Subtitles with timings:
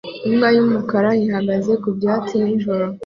[0.27, 2.85] Imbwa y'umukara ihagaze ku byatsi nijoro